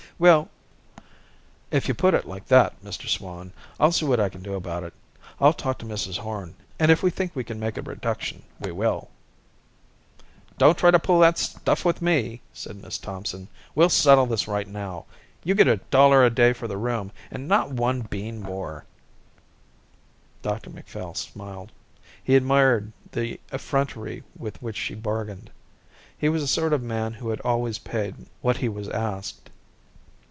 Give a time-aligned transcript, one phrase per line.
[0.19, 0.49] "Well,
[1.71, 4.83] if you put it like that, Mr Swan, I'll see what I can do about
[4.83, 4.93] it.
[5.39, 8.71] I'll talk to Mrs Horn and if we think we can make a reduction we
[8.71, 9.09] will."
[10.59, 13.47] "Don't try to pull that stuff with me," said Miss Thompson.
[13.73, 15.05] "We'll settle this right now.
[15.43, 18.85] You get a dollar a day for the room and not one bean more."
[20.43, 21.71] Dr Macphail smiled.
[22.23, 25.49] He admired the effrontery with which she bargained.
[26.15, 29.47] He was the sort of man who always paid what he was asked.